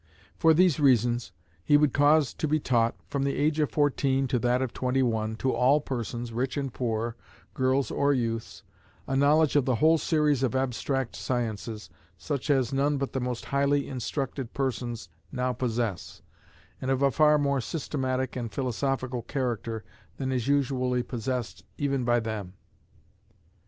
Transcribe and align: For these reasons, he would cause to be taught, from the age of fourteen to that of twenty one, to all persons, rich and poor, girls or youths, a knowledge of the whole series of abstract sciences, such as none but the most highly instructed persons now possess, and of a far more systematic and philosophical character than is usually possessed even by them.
For 0.35 0.55
these 0.55 0.79
reasons, 0.79 1.31
he 1.63 1.77
would 1.77 1.93
cause 1.93 2.33
to 2.33 2.47
be 2.47 2.59
taught, 2.59 2.95
from 3.07 3.21
the 3.21 3.35
age 3.37 3.59
of 3.59 3.69
fourteen 3.69 4.27
to 4.29 4.39
that 4.39 4.59
of 4.59 4.73
twenty 4.73 5.03
one, 5.03 5.35
to 5.35 5.53
all 5.53 5.79
persons, 5.79 6.33
rich 6.33 6.57
and 6.57 6.73
poor, 6.73 7.15
girls 7.53 7.91
or 7.91 8.11
youths, 8.11 8.63
a 9.05 9.15
knowledge 9.15 9.55
of 9.55 9.65
the 9.65 9.75
whole 9.75 9.99
series 9.99 10.41
of 10.41 10.55
abstract 10.55 11.15
sciences, 11.15 11.91
such 12.17 12.49
as 12.49 12.73
none 12.73 12.97
but 12.97 13.13
the 13.13 13.19
most 13.21 13.45
highly 13.45 13.87
instructed 13.87 14.55
persons 14.55 15.07
now 15.31 15.53
possess, 15.53 16.23
and 16.81 16.89
of 16.89 17.03
a 17.03 17.11
far 17.11 17.37
more 17.37 17.61
systematic 17.61 18.35
and 18.35 18.51
philosophical 18.51 19.21
character 19.21 19.83
than 20.17 20.31
is 20.31 20.47
usually 20.47 21.03
possessed 21.03 21.63
even 21.77 22.03
by 22.03 22.19
them. 22.19 22.53